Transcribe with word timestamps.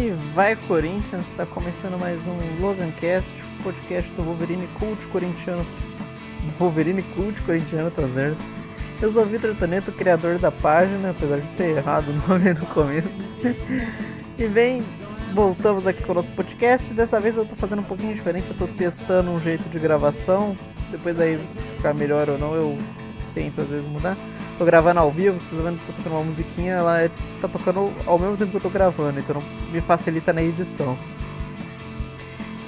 E 0.00 0.12
vai 0.34 0.56
Corinthians, 0.56 1.26
está 1.26 1.44
começando 1.44 2.00
mais 2.00 2.26
um 2.26 2.34
Logancast, 2.58 3.34
podcast 3.62 4.10
do 4.12 4.22
Wolverine 4.22 4.66
Cult 4.78 5.06
Corintiano. 5.08 5.62
Wolverine 6.58 7.02
Cult 7.14 7.38
Corintiano, 7.42 7.90
tá 7.90 8.08
certo? 8.08 8.38
Eu 9.02 9.12
sou 9.12 9.24
o 9.24 9.26
Vitor 9.26 9.54
Toneto, 9.56 9.92
criador 9.92 10.38
da 10.38 10.50
página, 10.50 11.10
apesar 11.10 11.38
de 11.40 11.48
ter 11.48 11.76
errado 11.76 12.08
o 12.08 12.14
nome 12.26 12.54
no 12.54 12.64
começo. 12.68 13.10
e 14.38 14.48
bem, 14.48 14.82
voltamos 15.34 15.86
aqui 15.86 16.02
com 16.02 16.12
o 16.12 16.14
nosso 16.14 16.32
podcast. 16.32 16.94
Dessa 16.94 17.20
vez 17.20 17.36
eu 17.36 17.44
tô 17.44 17.54
fazendo 17.54 17.80
um 17.80 17.84
pouquinho 17.84 18.14
diferente, 18.14 18.48
eu 18.48 18.56
tô 18.56 18.66
testando 18.68 19.30
um 19.30 19.38
jeito 19.38 19.68
de 19.68 19.78
gravação. 19.78 20.56
Depois 20.90 21.20
aí 21.20 21.38
ficar 21.76 21.92
melhor 21.92 22.30
ou 22.30 22.38
não, 22.38 22.54
eu 22.54 22.78
tento 23.34 23.60
às 23.60 23.68
vezes 23.68 23.86
mudar. 23.86 24.16
Tô 24.60 24.66
gravando 24.66 25.00
ao 25.00 25.10
vivo, 25.10 25.38
vendo 25.38 25.78
que 25.78 25.86
tô 25.86 25.92
tocando 25.94 26.12
uma 26.16 26.22
musiquinha, 26.22 26.74
ela 26.74 27.00
é, 27.00 27.10
tá 27.40 27.48
tocando 27.48 27.90
ao 28.04 28.18
mesmo 28.18 28.36
tempo 28.36 28.50
que 28.50 28.58
eu 28.58 28.60
tô 28.60 28.68
gravando, 28.68 29.18
então 29.18 29.42
me 29.72 29.80
facilita 29.80 30.34
na 30.34 30.42
edição. 30.42 30.98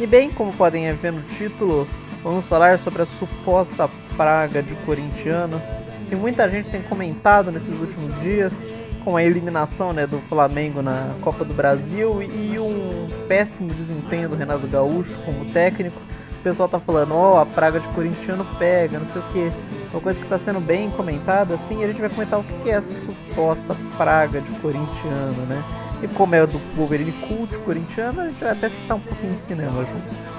E 0.00 0.06
bem, 0.06 0.30
como 0.30 0.54
podem 0.54 0.90
ver 0.94 1.12
no 1.12 1.20
título, 1.36 1.86
vamos 2.24 2.46
falar 2.46 2.78
sobre 2.78 3.02
a 3.02 3.04
suposta 3.04 3.90
praga 4.16 4.62
de 4.62 4.74
corintiano, 4.86 5.60
que 6.08 6.16
muita 6.16 6.48
gente 6.48 6.70
tem 6.70 6.80
comentado 6.80 7.52
nesses 7.52 7.78
últimos 7.78 8.18
dias, 8.22 8.64
com 9.04 9.14
a 9.14 9.22
eliminação 9.22 9.92
né, 9.92 10.06
do 10.06 10.18
Flamengo 10.30 10.80
na 10.80 11.14
Copa 11.20 11.44
do 11.44 11.52
Brasil 11.52 12.22
e 12.22 12.58
um 12.58 13.10
péssimo 13.28 13.68
desempenho 13.74 14.30
do 14.30 14.34
Renato 14.34 14.66
Gaúcho 14.66 15.12
como 15.26 15.44
técnico 15.52 16.00
o 16.40 16.42
pessoal 16.42 16.68
tá 16.68 16.80
falando, 16.80 17.14
ó, 17.14 17.34
oh, 17.34 17.38
a 17.38 17.46
praga 17.46 17.78
de 17.78 17.86
corintiano 17.94 18.44
pega, 18.58 18.98
não 18.98 19.06
sei 19.06 19.20
o 19.20 19.24
que. 19.32 19.52
Uma 19.92 20.00
coisa 20.00 20.18
que 20.18 20.26
tá 20.26 20.38
sendo 20.38 20.58
bem 20.58 20.90
comentada, 20.90 21.54
assim, 21.54 21.84
a 21.84 21.86
gente 21.86 22.00
vai 22.00 22.08
comentar 22.08 22.40
o 22.40 22.44
que 22.44 22.70
é 22.70 22.74
essa 22.74 22.92
suposta 22.94 23.76
praga 23.98 24.40
de 24.40 24.50
corintiano, 24.60 25.46
né? 25.46 25.62
E 26.02 26.08
como 26.08 26.34
é 26.34 26.46
do 26.46 26.58
Wolverine 26.74 27.12
cult 27.12 27.56
corintiano, 27.58 28.22
a 28.22 28.26
gente 28.28 28.40
vai 28.40 28.52
até 28.52 28.70
citar 28.70 28.96
um 28.96 29.00
pouquinho 29.00 29.34
de 29.34 29.38
cinema 29.38 29.84
junto. 29.84 30.32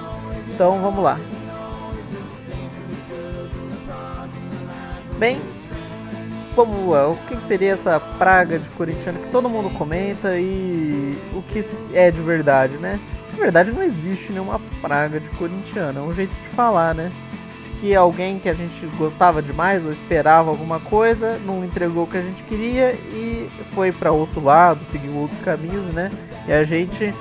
Então 0.53 0.81
vamos 0.81 1.03
lá. 1.03 1.19
Bem, 5.19 5.39
como 6.55 6.95
é, 6.95 7.05
o 7.05 7.15
que 7.27 7.41
seria 7.41 7.73
essa 7.73 7.99
praga 7.99 8.57
de 8.57 8.67
corintiano 8.69 9.19
que 9.19 9.29
todo 9.29 9.47
mundo 9.47 9.69
comenta 9.77 10.37
e 10.37 11.17
o 11.33 11.43
que 11.43 11.63
é 11.93 12.09
de 12.09 12.21
verdade, 12.21 12.77
né? 12.77 12.99
Na 13.31 13.37
verdade, 13.37 13.71
não 13.71 13.83
existe 13.83 14.31
nenhuma 14.31 14.59
praga 14.81 15.19
de 15.19 15.29
corintiano, 15.29 15.99
é 15.99 16.01
um 16.01 16.13
jeito 16.13 16.33
de 16.41 16.49
falar, 16.49 16.93
né? 16.93 17.11
Que 17.79 17.93
alguém 17.95 18.39
que 18.39 18.47
a 18.47 18.53
gente 18.53 18.85
gostava 18.97 19.41
demais 19.41 19.85
ou 19.85 19.91
esperava 19.91 20.49
alguma 20.49 20.79
coisa 20.79 21.37
não 21.39 21.65
entregou 21.65 22.03
o 22.03 22.07
que 22.07 22.17
a 22.17 22.21
gente 22.21 22.41
queria 22.43 22.93
e 22.93 23.49
foi 23.73 23.91
para 23.91 24.11
outro 24.11 24.41
lado, 24.41 24.85
seguiu 24.85 25.13
outros 25.15 25.39
caminhos, 25.39 25.85
né? 25.93 26.11
E 26.47 26.53
a 26.53 26.63
gente 26.63 27.13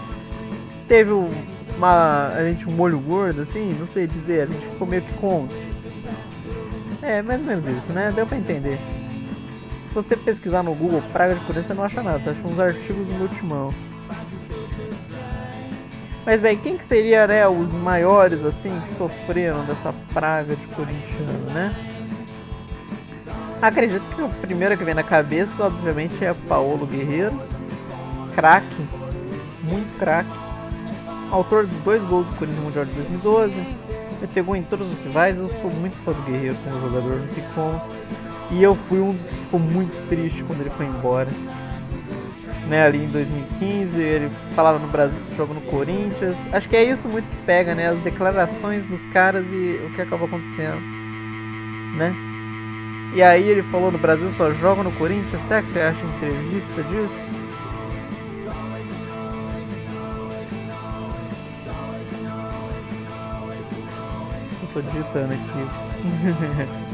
teve 0.87 1.11
uma. 1.11 2.29
A 2.29 2.45
gente 2.45 2.69
um 2.69 2.73
molho 2.73 3.01
gordo, 3.01 3.43
assim, 3.43 3.75
não 3.79 3.87
sei 3.87 4.07
dizer, 4.07 4.43
a 4.43 4.47
gente 4.47 4.65
ficou 4.67 4.87
meio 4.87 5.03
que 5.03 5.13
contra. 5.15 5.57
É, 7.03 7.21
mais 7.21 7.41
ou 7.41 7.47
menos 7.47 7.67
isso, 7.67 7.93
né? 7.93 8.13
Deu 8.15 8.27
pra 8.27 8.39
entender. 8.39 8.79
Se 9.85 9.95
você 9.95 10.17
pesquisar 10.17 10.63
no 10.63 10.75
Google 10.75 11.03
praga 11.13 11.35
de 11.35 11.41
corintiano, 11.41 11.67
você 11.67 11.75
não 11.75 11.85
acha 11.85 12.03
nada, 12.03 12.21
você 12.21 12.31
acha 12.31 12.47
uns 12.47 12.61
artigos 12.61 13.09
no 13.09 13.23
Ultimão. 13.23 13.75
Mas 16.25 16.41
bem, 16.41 16.57
quem 16.57 16.77
que 16.77 16.85
seria 16.85 17.27
né, 17.27 17.47
os 17.49 17.73
maiores 17.73 18.45
assim 18.45 18.79
que 18.81 18.91
sofreram 18.91 19.65
dessa 19.65 19.93
praga 20.13 20.55
de 20.55 20.67
corintiano, 20.69 21.51
né? 21.53 21.75
Acredito 23.61 24.03
que 24.15 24.23
o 24.23 24.29
primeiro 24.29 24.77
que 24.77 24.85
vem 24.85 24.95
na 24.95 25.03
cabeça, 25.03 25.65
obviamente, 25.65 26.25
é 26.25 26.35
Paulo 26.49 26.87
Guerreiro, 26.87 27.41
craque, 28.35 28.87
muito 29.63 29.99
craque, 29.99 30.31
autor 31.31 31.67
dos 31.67 31.79
dois 31.81 32.03
gols 32.05 32.27
do 32.27 32.35
Corinthians 32.37 32.65
Mundial 32.65 32.85
de 32.85 32.93
2012, 32.93 33.55
ele 33.57 34.31
pegou 34.33 34.55
em 34.55 34.63
todos 34.63 34.93
os 34.93 34.99
rivais. 35.05 35.39
Eu 35.39 35.49
sou 35.61 35.71
muito 35.71 35.97
fã 35.99 36.13
do 36.13 36.23
Guerreiro 36.23 36.57
como 36.63 36.81
jogador, 36.81 37.19
não 37.19 37.29
tem 37.29 37.45
como. 37.55 37.83
E 38.51 38.63
eu 38.63 38.77
fui 38.77 39.01
um 39.01 39.13
dos 39.13 39.29
que 39.29 39.37
ficou 39.37 39.59
muito 39.59 40.09
triste 40.09 40.45
quando 40.45 40.61
ele 40.61 40.71
foi 40.71 40.87
embora 40.87 41.31
né, 42.69 42.87
ali 42.87 43.05
em 43.05 43.09
2015, 43.09 44.01
ele 44.01 44.31
falava 44.55 44.79
no 44.79 44.89
Brasil 44.89 45.21
se 45.21 45.35
joga 45.35 45.55
no 45.55 45.61
Corinthians. 45.63 46.37
Acho 46.53 46.69
que 46.69 46.77
é 46.77 46.85
isso 46.85 47.09
muito 47.09 47.29
que 47.29 47.37
pega, 47.45 47.75
né, 47.75 47.89
as 47.89 48.01
declarações 48.01 48.85
dos 48.85 49.05
caras 49.07 49.51
e 49.51 49.81
o 49.87 49.95
que 49.95 50.03
acaba 50.03 50.25
acontecendo, 50.25 50.81
né? 51.97 52.15
E 53.15 53.23
aí 53.23 53.47
ele 53.47 53.63
falou 53.65 53.93
no 53.93 53.99
Brasil 53.99 54.31
só 54.31 54.51
joga 54.51 54.83
no 54.83 54.93
Corinthians, 54.93 55.43
será 55.43 55.61
que 55.61 55.71
você 55.73 55.81
acha 55.81 56.05
entrevista 56.05 56.83
disso? 56.85 57.31
Eu 64.63 64.69
tô 64.73 64.81
digitando 64.81 65.35
aqui. 65.35 66.89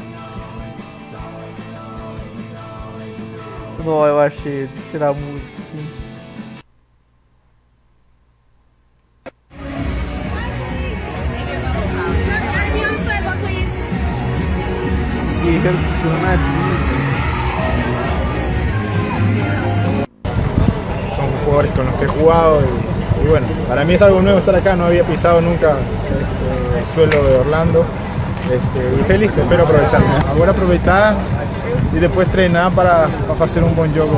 Não, 3.85 4.05
eu 4.05 4.19
achei. 4.19 4.67
Deixa 4.67 4.75
eu 4.75 4.91
tirar 4.91 5.09
a 5.09 5.13
música 5.13 5.53
aqui. 5.57 6.09
Guerreiro 15.41 15.77
Son 21.15 21.27
jugadores 21.43 21.71
con 21.71 21.85
los 21.85 21.95
que 21.95 22.05
he 22.05 22.07
jugado 22.07 22.61
y, 22.61 23.25
y, 23.25 23.29
bueno, 23.29 23.47
para 23.67 23.83
mí 23.83 23.93
es 23.93 24.01
algo 24.01 24.21
nuevo 24.21 24.39
estar 24.39 24.55
acá, 24.55 24.75
no 24.75 24.85
había 24.85 25.03
pisado 25.03 25.41
nunca 25.41 25.77
este, 25.79 26.79
el 26.79 26.85
suelo 26.93 27.27
de 27.27 27.37
Orlando 27.39 27.85
este, 28.45 29.01
y 29.01 29.03
feliz, 29.03 29.31
espero 29.35 29.63
aprovechar. 29.63 30.01
Ahora 30.27 30.51
aprovechar 30.51 31.15
e 31.93 31.99
depois 31.99 32.27
treinar 32.27 32.71
para, 32.71 33.07
para 33.25 33.35
fazer 33.35 33.63
um 33.63 33.69
bom 33.69 33.87
jogo 33.87 34.15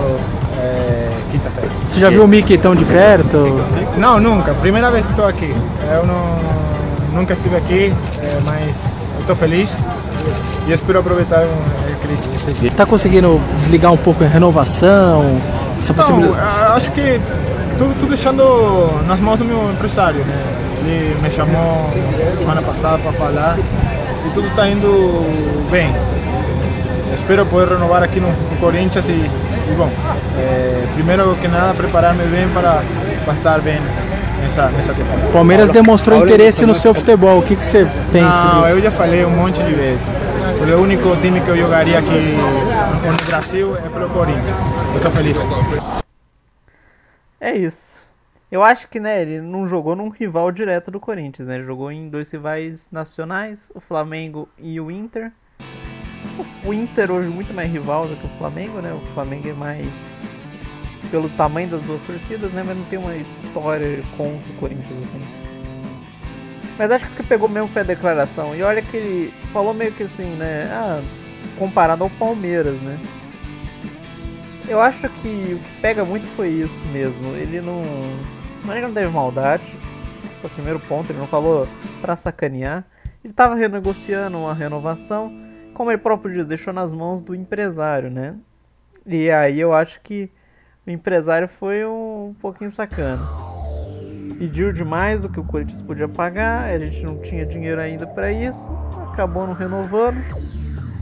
é, 0.59 1.09
quinta-feira. 1.31 1.71
Você 1.89 1.99
já 1.99 2.09
viu 2.09 2.23
o 2.23 2.27
Mickey 2.27 2.57
tão 2.57 2.75
de 2.75 2.85
perto? 2.85 3.65
Não, 3.97 4.19
nunca. 4.19 4.53
Primeira 4.55 4.91
vez 4.91 5.05
que 5.05 5.11
estou 5.11 5.27
aqui. 5.27 5.53
Eu 5.93 6.05
não, 6.05 7.19
nunca 7.19 7.33
estive 7.33 7.55
aqui, 7.55 7.93
é, 8.21 8.39
mas 8.45 8.75
estou 9.19 9.35
feliz 9.35 9.69
e 10.67 10.71
espero 10.71 10.99
aproveitar 10.99 11.43
Você 12.35 12.67
está 12.67 12.85
conseguindo 12.85 13.41
desligar 13.53 13.91
um 13.91 13.97
pouco 13.97 14.23
a 14.23 14.27
renovação? 14.27 15.41
Essa. 15.77 15.93
Não, 15.93 16.35
acho 16.75 16.91
que 16.91 17.19
estou 17.71 18.07
deixando 18.07 19.03
nas 19.07 19.19
mãos 19.19 19.39
do 19.39 19.45
meu 19.45 19.71
empresário. 19.71 20.23
Né? 20.23 20.57
Ele 20.79 21.21
me 21.21 21.31
chamou 21.31 21.89
semana 22.37 22.61
passada 22.61 22.97
para 22.99 23.11
falar 23.13 23.57
e 24.25 24.29
tudo 24.31 24.47
está 24.47 24.67
indo 24.67 25.69
bem 25.69 25.93
espero 27.13 27.45
poder 27.45 27.73
renovar 27.73 28.03
aqui 28.03 28.19
no, 28.19 28.29
no 28.29 28.57
Corinthians 28.57 29.07
e, 29.07 29.11
e 29.11 29.75
bom, 29.75 29.89
é, 30.37 30.87
primeiro 30.93 31.35
que 31.35 31.47
nada 31.47 31.73
preparar-me 31.73 32.23
bem 32.25 32.47
para, 32.49 32.83
para 33.23 33.33
estar 33.33 33.61
bem 33.61 33.79
nessa, 34.41 34.69
nessa 34.69 34.93
temporada. 34.93 35.27
Palmeiras 35.31 35.69
demonstrou 35.71 36.19
interesse 36.19 36.65
no 36.65 36.75
seu 36.75 36.93
futebol, 36.93 37.39
o 37.39 37.43
que, 37.43 37.55
que 37.55 37.65
você 37.65 37.85
pensa 38.11 38.29
Não, 38.29 38.61
disso? 38.61 38.73
eu 38.73 38.81
já 38.81 38.91
falei 38.91 39.25
um 39.25 39.29
monte 39.29 39.61
de 39.61 39.73
vezes. 39.73 40.07
O 40.61 40.81
único 40.81 41.15
time 41.17 41.41
que 41.41 41.49
eu 41.49 41.57
jogaria 41.57 41.99
aqui 41.99 42.09
no 42.09 43.25
Brasil 43.27 43.75
é 43.75 43.89
pelo 43.89 44.09
Corinthians. 44.09 44.57
Eu 44.91 44.97
estou 44.97 45.11
feliz. 45.11 45.37
É 47.39 47.53
isso. 47.53 47.99
Eu 48.51 48.61
acho 48.61 48.87
que 48.87 48.99
né, 48.99 49.21
ele 49.21 49.41
não 49.41 49.65
jogou 49.67 49.95
num 49.95 50.09
rival 50.09 50.51
direto 50.51 50.91
do 50.91 50.99
Corinthians, 50.99 51.47
né? 51.47 51.55
Ele 51.55 51.63
jogou 51.63 51.91
em 51.91 52.09
dois 52.09 52.29
rivais 52.31 52.87
nacionais, 52.91 53.71
o 53.73 53.79
Flamengo 53.79 54.47
e 54.59 54.79
o 54.79 54.91
Inter 54.91 55.31
o 56.65 56.73
Inter 56.73 57.11
hoje 57.11 57.27
muito 57.27 57.53
mais 57.53 57.71
rival 57.71 58.07
do 58.07 58.15
que 58.15 58.25
o 58.25 58.37
Flamengo, 58.37 58.79
né? 58.79 58.93
O 58.93 59.13
Flamengo 59.13 59.47
é 59.47 59.53
mais 59.53 59.87
pelo 61.09 61.29
tamanho 61.29 61.69
das 61.69 61.81
duas 61.83 62.01
torcidas, 62.01 62.51
né? 62.51 62.63
Mas 62.65 62.77
não 62.77 62.85
tem 62.85 62.99
uma 62.99 63.15
história 63.15 64.03
contra 64.15 64.51
o 64.51 64.55
Corinthians 64.59 65.03
assim. 65.03 65.21
Mas 66.77 66.91
acho 66.91 67.05
que 67.05 67.13
o 67.13 67.15
que 67.17 67.23
pegou 67.23 67.49
mesmo 67.49 67.67
foi 67.69 67.81
a 67.81 67.85
declaração. 67.85 68.55
E 68.55 68.63
olha 68.63 68.81
que 68.81 68.97
ele 68.97 69.33
falou 69.53 69.73
meio 69.73 69.91
que 69.91 70.03
assim, 70.03 70.35
né? 70.35 70.67
Ah, 70.71 71.01
comparado 71.57 72.03
ao 72.03 72.09
Palmeiras, 72.09 72.79
né? 72.81 72.97
Eu 74.67 74.79
acho 74.79 75.01
que 75.01 75.07
o 75.07 75.59
que 75.59 75.81
pega 75.81 76.05
muito 76.05 76.25
foi 76.35 76.49
isso 76.49 76.83
mesmo. 76.85 77.35
Ele 77.35 77.61
não. 77.61 77.83
Não, 78.63 78.73
ele 78.73 78.87
não 78.87 78.93
teve 78.93 79.11
maldade. 79.11 79.63
Esse 80.35 80.45
é 80.45 80.47
o 80.47 80.49
primeiro 80.49 80.79
ponto. 80.79 81.11
Ele 81.11 81.19
não 81.19 81.27
falou 81.27 81.67
pra 81.99 82.15
sacanear. 82.15 82.85
Ele 83.23 83.33
tava 83.33 83.53
renegociando 83.53 84.37
uma 84.37 84.53
renovação 84.53 85.50
como 85.73 85.91
ele 85.91 85.97
próprio 85.97 86.33
diz, 86.33 86.45
deixou 86.45 86.73
nas 86.73 86.93
mãos 86.93 87.21
do 87.21 87.33
empresário, 87.35 88.09
né? 88.09 88.35
E 89.05 89.31
aí 89.31 89.59
eu 89.59 89.73
acho 89.73 89.99
que 90.01 90.29
o 90.85 90.89
empresário 90.89 91.47
foi 91.47 91.85
um, 91.85 92.29
um 92.29 92.33
pouquinho 92.33 92.69
sacana. 92.69 93.21
Pediu 94.37 94.71
demais 94.71 95.21
do 95.21 95.29
que 95.29 95.39
o 95.39 95.43
Corinthians 95.43 95.81
podia 95.81 96.07
pagar, 96.07 96.65
a 96.65 96.79
gente 96.79 97.03
não 97.03 97.19
tinha 97.19 97.45
dinheiro 97.45 97.79
ainda 97.79 98.07
para 98.07 98.31
isso, 98.31 98.69
acabou 99.11 99.45
não 99.45 99.53
renovando. 99.53 100.23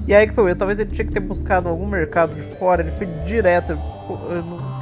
E 0.07 0.13
aí 0.13 0.27
que 0.27 0.33
foi, 0.33 0.54
talvez 0.56 0.80
ele 0.80 0.92
tinha 0.92 1.06
que 1.06 1.13
ter 1.13 1.19
buscado 1.19 1.69
algum 1.69 1.86
mercado 1.86 2.33
de 2.33 2.42
fora, 2.56 2.81
ele 2.81 2.92
foi 2.92 3.07
direto, 3.25 3.77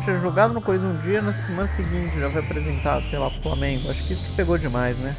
tinha 0.03 0.15
jogado 0.15 0.53
no 0.53 0.61
Corinthians 0.61 0.95
um 0.95 1.01
dia, 1.01 1.21
na 1.21 1.33
semana 1.33 1.67
seguinte 1.67 2.17
já 2.17 2.29
foi 2.31 2.41
apresentado, 2.41 3.07
sei 3.07 3.19
lá, 3.19 3.29
pro 3.29 3.41
Flamengo. 3.41 3.89
Acho 3.89 4.05
que 4.05 4.13
isso 4.13 4.23
que 4.23 4.35
pegou 4.35 4.57
demais, 4.57 4.97
né? 4.97 5.15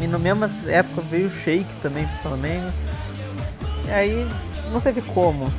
E 0.00 0.06
na 0.06 0.18
mesma 0.18 0.50
época 0.66 1.02
veio 1.02 1.28
o 1.28 1.30
Sheik 1.30 1.68
também 1.82 2.06
pro 2.06 2.30
Flamengo. 2.30 2.72
E 3.86 3.90
aí 3.90 4.28
não 4.72 4.80
teve 4.80 5.00
como. 5.02 5.52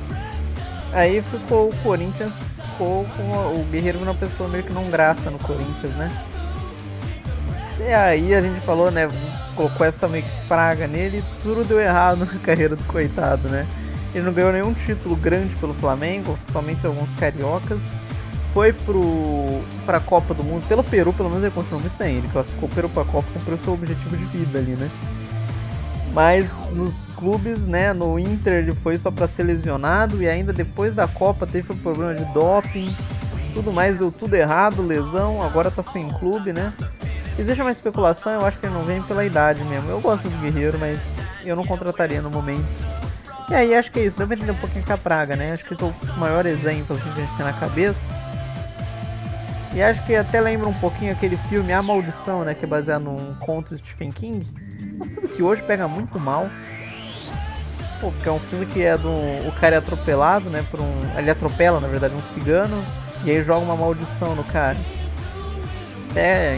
Aí 0.92 1.22
ficou 1.22 1.70
o 1.70 1.76
Corinthians, 1.78 2.42
ficou 2.56 3.06
com 3.18 3.60
o 3.60 3.66
Guerreiro 3.72 4.00
uma 4.00 4.16
pessoa 4.16 4.48
meio 4.48 4.64
que 4.64 4.74
não 4.74 4.90
grata 4.90 5.30
no 5.30 5.40
Corinthians, 5.40 5.94
né? 5.96 6.12
E 7.80 7.94
aí 7.94 8.34
a 8.34 8.42
gente 8.42 8.60
falou, 8.62 8.90
né? 8.90 9.08
Colocou 9.56 9.86
essa 9.86 10.08
meio 10.08 10.24
que 10.24 10.48
praga 10.48 10.88
nele 10.88 11.18
e 11.18 11.42
tudo 11.42 11.66
deu 11.66 11.80
errado 11.80 12.20
na 12.20 12.26
carreira 12.40 12.76
do 12.76 12.84
coitado, 12.86 13.50
né? 13.50 13.68
Ele 14.14 14.24
não 14.24 14.32
ganhou 14.32 14.54
nenhum 14.54 14.74
título 14.74 15.16
grande 15.16 15.54
pelo 15.56 15.74
Flamengo, 15.74 16.40
somente 16.54 16.86
alguns 16.86 17.12
cariocas. 17.14 17.82
Foi 18.56 18.72
pro, 18.72 19.62
pra 19.86 20.00
Copa 20.00 20.34
do 20.34 20.42
Mundo, 20.42 20.66
pelo 20.66 20.81
Peru, 20.81 21.12
pelo 21.12 21.28
menos 21.28 21.44
ele 21.44 21.54
continuou 21.54 21.81
muito 21.81 21.98
bem. 21.98 22.19
Ele 22.19 22.28
classificou 22.30 22.69
o 22.69 22.72
Peru 22.72 22.88
pra 22.88 23.04
Copa, 23.04 23.28
cumpriu 23.34 23.57
seu 23.57 23.74
objetivo 23.74 24.16
de 24.16 24.24
vida 24.24 24.57
ali, 24.57 24.72
né? 24.72 24.90
Mas 26.13 26.50
nos 26.72 27.07
clubes, 27.18 27.68
né, 27.68 27.92
no 27.92 28.18
Inter 28.18 28.63
ele 28.63 28.74
foi 28.74 28.98
só 28.98 29.12
para 29.12 29.28
ser 29.28 29.44
lesionado 29.44 30.24
e 30.24 30.30
ainda 30.30 30.54
depois 30.54 30.96
da 30.96 31.06
Copa 31.06 31.46
teve 31.46 31.74
um 31.74 31.78
problema 31.78 32.16
de 32.16 32.24
doping, 32.34 32.96
tudo 33.54 33.74
mais 33.74 33.98
deu 33.98 34.10
tudo 34.10 34.34
errado, 34.34 34.81
lesão, 34.81 35.44
agora 35.44 35.69
tá 35.69 35.84
sem 35.84 36.08
clube, 36.08 36.54
né? 36.54 36.72
Existe 37.38 37.62
uma 37.62 37.72
especulação, 37.72 38.31
eu 38.31 38.46
acho 38.46 38.58
que 38.58 38.68
ele 38.68 38.74
não 38.74 38.86
vem 38.86 39.01
pela 39.01 39.25
idade 39.25 39.62
mesmo. 39.66 39.90
Eu 39.90 40.00
gosto 40.00 40.30
do 40.30 40.38
Guerreiro, 40.38 40.80
mas 40.80 41.18
eu 41.44 41.58
não 41.58 41.63
contrataria 41.66 42.22
no 42.22 42.30
momento. 42.30 42.66
E 43.50 43.54
aí 43.54 43.75
acho 43.75 43.92
que 43.92 44.00
é 44.00 44.06
isso, 44.06 44.16
pra 44.16 44.34
entender 44.34 44.54
um 44.54 44.56
pouquinho 44.56 44.86
com 44.86 44.94
a 44.94 44.98
praga, 44.98 45.36
né? 45.36 45.51
Acho 45.51 45.66
que 45.66 45.74
esse 45.74 45.84
é 45.84 45.86
o 45.86 45.94
maior 46.18 46.46
exemplo 46.46 46.98
que 46.98 47.10
a 47.10 47.12
gente 47.12 47.36
tem 47.36 47.46
na 47.46 47.51
cabeça. 47.51 48.25
E 49.75 49.83
acho 49.83 50.04
que 50.06 50.16
até 50.16 50.39
lembra 50.39 50.69
um 50.69 50.74
pouquinho 50.74 51.12
aquele 51.12 51.36
filme 51.50 51.74
A 51.74 51.83
Maldição, 51.83 52.45
né? 52.45 52.56
Que 52.56 52.63
é 52.63 52.68
baseado 52.68 53.04
num 53.04 53.33
conto 53.36 53.75
de 53.75 53.81
Stephen 53.81 54.10
King 54.10 54.48
um 55.00 55.06
filme 55.06 55.27
que 55.27 55.44
hoje 55.44 55.62
pega 55.63 55.86
muito 55.88 56.18
mal. 56.18 56.50
Pô, 58.00 58.12
porque 58.12 58.30
é 58.30 58.31
um 58.31 58.39
filme 58.39 58.66
que 58.66 58.81
é 58.81 58.98
do. 58.98 59.10
O 59.10 59.51
cara 59.60 59.75
é 59.75 59.77
atropelado, 59.77 60.50
né? 60.50 60.63
Por 60.72 60.81
um. 60.81 61.18
Ele 61.18 61.30
atropela, 61.30 61.80
na 61.80 61.88
verdade, 61.88 62.13
um 62.13 62.22
cigano. 62.33 62.83
E 63.24 63.31
aí 63.31 63.44
joga 63.44 63.66
uma 63.66 63.75
maldição 63.75 64.33
no 64.33 64.44
cara. 64.45 64.77
Até 66.10 66.57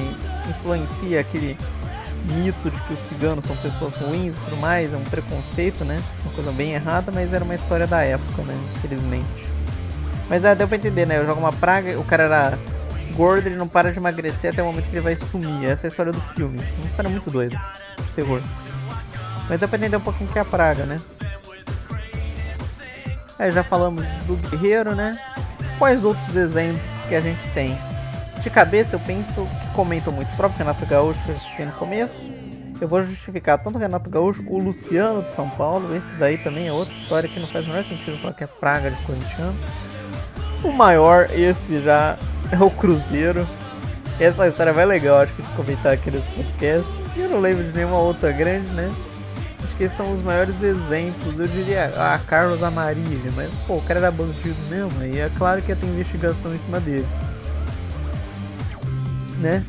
influencia 0.50 1.19
aquele 1.19 1.58
mito 2.25 2.69
de 2.69 2.80
que 2.81 2.94
os 2.94 3.00
ciganos 3.08 3.46
são 3.46 3.56
pessoas 3.58 3.94
ruins 3.96 4.36
e 4.36 4.40
tudo 4.46 4.58
mais, 4.58 4.94
é 4.94 4.98
um 4.98 5.04
preconceito, 5.04 5.86
né? 5.86 6.04
Uma 6.24 6.34
coisa 6.34 6.52
bem 6.52 6.74
errada, 6.74 7.12
mas 7.12 7.31
era 7.34 7.44
uma 7.44 7.56
história 7.56 7.88
da 7.88 8.02
época, 8.04 8.44
né? 8.44 8.54
Infelizmente. 8.75 9.48
Mas 10.30 10.44
é, 10.44 10.54
deu 10.54 10.68
pra 10.68 10.78
entender, 10.78 11.08
né? 11.08 11.18
Eu 11.18 11.25
jogo 11.25 11.40
uma 11.40 11.54
praga, 11.54 11.98
o 11.98 12.04
cara 12.04 12.24
era 12.24 12.60
gordo, 13.13 13.48
ele 13.48 13.56
não 13.56 13.68
para 13.68 13.92
de 13.92 14.00
emagrecer 14.00 14.51
até 14.51 14.62
o 14.62 14.65
momento 14.65 14.86
que 14.86 14.95
ele 14.95 15.01
vai 15.01 15.15
sumir. 15.15 15.69
Essa 15.69 15.86
é 15.86 15.88
a 15.88 15.89
história 15.89 16.12
do 16.12 16.21
filme. 16.36 16.59
Uma 16.80 16.88
história 16.88 17.09
muito 17.09 17.30
doida 17.30 17.59
de 17.98 18.12
terror. 18.13 18.42
Mas 19.50 19.59
dá 19.59 19.68
pra 19.68 19.77
entender 19.77 19.98
um 19.98 20.01
pouquinho 20.01 20.30
que 20.30 20.38
é 20.38 20.42
a 20.42 20.45
praga, 20.45 20.86
né? 20.86 21.00
Aí 23.39 23.51
já 23.51 23.63
falamos 23.63 24.06
do 24.25 24.36
guerreiro, 24.50 24.95
né? 24.95 25.18
Quais 25.77 26.04
outros 26.04 26.36
exemplos 26.36 27.01
que 27.07 27.15
a 27.15 27.21
gente 27.21 27.48
tem? 27.54 27.77
De 28.42 28.50
cabeça 28.50 28.95
eu 28.95 29.00
penso 29.00 29.45
que 29.45 29.68
comentam 29.75 30.12
muito 30.12 30.31
o 30.33 30.36
próprio 30.36 30.59
Renato 30.59 30.86
Gaúcho 30.86 31.24
que 31.24 31.30
eu 31.30 31.38
citei 31.38 31.65
no 31.65 31.71
começo. 31.74 32.30
Eu 32.80 32.88
vou 32.88 33.04
justificar 33.04 33.57
tanto 33.57 33.77
o 33.77 33.80
Renato 33.80 34.09
Gaúcho, 34.09 34.44
o 34.48 34.59
Luciano 34.59 35.24
de 35.24 35.33
São 35.33 35.50
Paulo. 35.50 35.95
Esse 35.95 36.12
daí 36.13 36.38
também 36.38 36.68
é 36.68 36.74
outra 36.74 36.94
história 36.94 37.30
que 37.30 37.39
não 37.39 37.48
faz 37.48 37.65
o 37.65 37.69
menor 37.69 37.83
sentido 37.83 38.19
falar 38.19 38.33
que 38.33 38.44
é 38.44 38.48
praga 38.48 38.92
de 38.92 39.01
corintiano. 39.04 39.56
O 40.63 40.71
maior, 40.71 41.30
esse 41.31 41.81
já 41.81 42.18
é 42.51 42.57
o 42.63 42.69
Cruzeiro. 42.69 43.48
Essa 44.19 44.48
história 44.48 44.74
vai 44.74 44.86
legal, 44.86 45.19
acho 45.19 45.33
que 45.33 45.44
de 45.44 45.50
comentar 45.50 45.94
aqui 45.94 46.09
nesse 46.09 46.30
podcast. 46.30 46.92
Eu 47.15 47.30
não 47.30 47.39
lembro 47.39 47.63
de 47.63 47.77
nenhuma 47.77 48.00
outra 48.00 48.31
grande, 48.31 48.68
né? 48.74 48.92
Acho 49.63 49.75
que 49.75 49.83
esses 49.83 49.95
são 49.95 50.12
os 50.12 50.21
maiores 50.24 50.62
exemplos. 50.63 51.39
Eu 51.39 51.48
diria, 51.48 51.94
ah, 51.95 52.19
Carlos 52.27 52.63
Amarilha, 52.63 53.31
mas 53.36 53.54
pô, 53.68 53.75
o 53.75 53.81
cara 53.81 54.00
era 54.00 54.12
bandido 54.12 54.57
mesmo, 54.68 55.04
e 55.04 55.19
é 55.19 55.30
claro 55.38 55.62
que 55.62 55.71
ia 55.71 55.75
ter 55.75 55.86
investigação 55.86 56.54
em 56.54 56.57
cima 56.57 56.80
dele. 56.80 57.07
Né? 59.39 59.63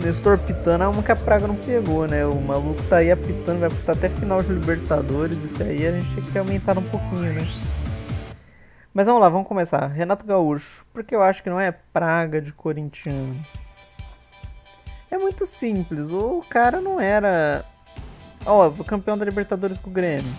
Nestor 0.00 0.38
Pitana 0.38 0.84
é 0.84 0.88
uma 0.88 1.02
que 1.02 1.10
a 1.10 1.16
praga 1.16 1.46
não 1.46 1.56
pegou, 1.56 2.06
né? 2.06 2.24
O 2.24 2.40
maluco 2.40 2.82
tá 2.84 2.98
aí 2.98 3.10
apitando, 3.10 3.60
vai 3.60 3.68
apitar 3.68 3.96
até 3.96 4.08
final 4.08 4.42
de 4.42 4.52
Libertadores. 4.52 5.42
Isso 5.42 5.62
aí 5.62 5.86
a 5.86 5.92
gente 5.92 6.14
tem 6.14 6.24
que 6.24 6.38
aumentar 6.38 6.78
um 6.78 6.82
pouquinho, 6.82 7.32
né? 7.32 7.48
Mas 8.94 9.06
vamos 9.06 9.20
lá, 9.20 9.28
vamos 9.28 9.48
começar. 9.48 9.88
Renato 9.88 10.24
Gaúcho, 10.24 10.86
porque 10.92 11.16
eu 11.16 11.22
acho 11.22 11.42
que 11.42 11.50
não 11.50 11.58
é 11.58 11.72
praga 11.72 12.40
de 12.40 12.52
corintiano. 12.52 13.44
É 15.10 15.18
muito 15.18 15.44
simples, 15.46 16.12
o 16.12 16.44
cara 16.48 16.80
não 16.80 17.00
era. 17.00 17.64
Ó, 18.46 18.68
oh, 18.68 18.84
campeão 18.84 19.18
da 19.18 19.24
Libertadores 19.24 19.78
com 19.78 19.90
o 19.90 19.92
Grêmio. 19.92 20.32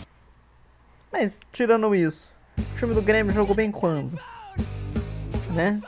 Mas, 1.12 1.42
tirando 1.52 1.94
isso, 1.94 2.32
o 2.58 2.78
time 2.78 2.94
do 2.94 3.02
Grêmio 3.02 3.34
jogou 3.34 3.54
bem 3.54 3.72
quando? 3.72 4.18
Né? 5.54 5.82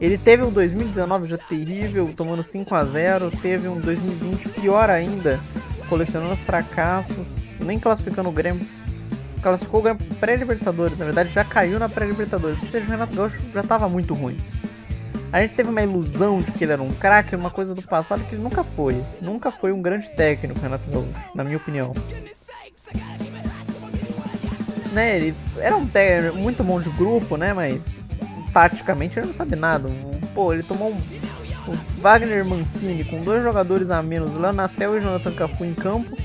Ele 0.00 0.16
teve 0.16 0.42
um 0.42 0.50
2019 0.50 1.28
já 1.28 1.36
terrível, 1.36 2.14
tomando 2.16 2.42
5 2.42 2.74
a 2.74 2.84
0 2.84 3.30
teve 3.42 3.68
um 3.68 3.78
2020 3.78 4.48
pior 4.48 4.88
ainda, 4.88 5.38
colecionando 5.86 6.36
fracassos, 6.38 7.36
nem 7.58 7.78
classificando 7.78 8.30
o 8.30 8.32
Grêmio 8.32 8.66
classificou 9.40 9.82
o 9.82 10.14
pré-Libertadores, 10.16 10.98
na 10.98 11.04
verdade 11.04 11.30
já 11.30 11.44
caiu 11.44 11.78
na 11.78 11.88
pré-Libertadores. 11.88 12.60
Ou 12.62 12.68
seja, 12.68 12.86
o 12.86 12.88
Renato 12.88 13.14
Gaúcho 13.14 13.38
já 13.52 13.60
estava 13.60 13.88
muito 13.88 14.14
ruim. 14.14 14.36
A 15.32 15.40
gente 15.40 15.54
teve 15.54 15.70
uma 15.70 15.82
ilusão 15.82 16.40
de 16.40 16.50
que 16.52 16.64
ele 16.64 16.72
era 16.72 16.82
um 16.82 16.90
craque, 16.90 17.36
uma 17.36 17.50
coisa 17.50 17.74
do 17.74 17.82
passado 17.82 18.22
que 18.24 18.34
ele 18.34 18.42
nunca 18.42 18.64
foi. 18.64 19.00
Nunca 19.20 19.50
foi 19.50 19.72
um 19.72 19.80
grande 19.80 20.10
técnico, 20.10 20.60
Renato 20.60 20.90
Gaúcho, 20.90 21.12
na 21.34 21.44
minha 21.44 21.56
opinião. 21.56 21.94
Né, 24.92 25.16
ele 25.16 25.34
era 25.58 25.76
um 25.76 25.86
técnico 25.86 26.36
muito 26.36 26.64
bom 26.64 26.80
de 26.80 26.90
grupo, 26.90 27.36
né, 27.36 27.52
mas 27.52 27.96
taticamente 28.52 29.18
ele 29.18 29.28
não 29.28 29.34
sabe 29.34 29.54
nada. 29.54 29.88
Pô, 30.34 30.52
ele 30.52 30.64
tomou 30.64 30.90
um, 30.90 30.96
um 31.70 32.00
Wagner 32.00 32.44
Mancini 32.44 33.04
com 33.04 33.22
dois 33.22 33.42
jogadores 33.42 33.88
a 33.90 34.02
menos, 34.02 34.34
Leonatel 34.34 34.98
e 34.98 35.00
Jonathan 35.00 35.32
Cafu 35.32 35.64
em 35.64 35.74
campo 35.74 36.16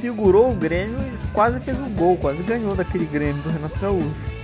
segurou 0.00 0.50
o 0.50 0.54
Grêmio 0.54 0.98
quase 1.32 1.60
fez 1.60 1.78
o 1.78 1.88
gol, 1.90 2.16
quase 2.16 2.42
ganhou 2.42 2.74
daquele 2.74 3.06
Grêmio 3.06 3.42
do 3.42 3.50
Renato 3.50 3.78
Gaúcho. 3.78 4.40